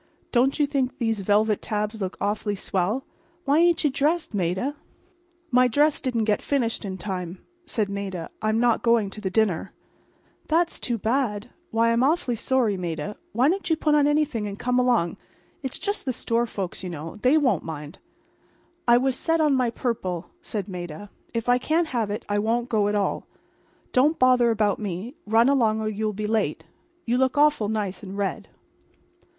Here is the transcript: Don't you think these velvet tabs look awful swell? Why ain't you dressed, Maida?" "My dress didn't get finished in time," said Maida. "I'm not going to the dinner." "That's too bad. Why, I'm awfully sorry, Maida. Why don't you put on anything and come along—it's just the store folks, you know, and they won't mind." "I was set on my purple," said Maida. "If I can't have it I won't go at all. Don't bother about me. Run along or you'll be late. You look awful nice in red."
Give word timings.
Don't 0.31 0.57
you 0.57 0.65
think 0.65 0.97
these 0.97 1.19
velvet 1.19 1.61
tabs 1.61 2.01
look 2.01 2.17
awful 2.19 2.55
swell? 2.55 3.05
Why 3.45 3.59
ain't 3.59 3.83
you 3.83 3.91
dressed, 3.91 4.33
Maida?" 4.33 4.75
"My 5.51 5.67
dress 5.67 6.01
didn't 6.01 6.23
get 6.23 6.41
finished 6.41 6.83
in 6.83 6.97
time," 6.97 7.37
said 7.67 7.87
Maida. 7.91 8.31
"I'm 8.41 8.59
not 8.59 8.81
going 8.81 9.11
to 9.11 9.21
the 9.21 9.29
dinner." 9.29 9.73
"That's 10.47 10.79
too 10.79 10.97
bad. 10.97 11.51
Why, 11.69 11.91
I'm 11.91 12.01
awfully 12.03 12.33
sorry, 12.33 12.77
Maida. 12.77 13.15
Why 13.31 13.47
don't 13.47 13.69
you 13.69 13.75
put 13.77 13.93
on 13.93 14.07
anything 14.07 14.47
and 14.47 14.57
come 14.57 14.79
along—it's 14.79 15.77
just 15.77 16.05
the 16.05 16.13
store 16.13 16.47
folks, 16.47 16.81
you 16.83 16.89
know, 16.89 17.11
and 17.13 17.21
they 17.21 17.37
won't 17.37 17.61
mind." 17.63 17.99
"I 18.87 18.97
was 18.97 19.15
set 19.15 19.39
on 19.39 19.53
my 19.53 19.69
purple," 19.69 20.31
said 20.41 20.67
Maida. 20.67 21.11
"If 21.31 21.47
I 21.47 21.59
can't 21.59 21.89
have 21.89 22.09
it 22.09 22.25
I 22.27 22.39
won't 22.39 22.69
go 22.69 22.87
at 22.87 22.95
all. 22.95 23.27
Don't 23.93 24.17
bother 24.17 24.49
about 24.49 24.79
me. 24.79 25.13
Run 25.27 25.47
along 25.47 25.79
or 25.79 25.87
you'll 25.89 26.11
be 26.11 26.25
late. 26.25 26.65
You 27.05 27.19
look 27.19 27.37
awful 27.37 27.69
nice 27.69 28.01
in 28.01 28.15
red." 28.15 28.47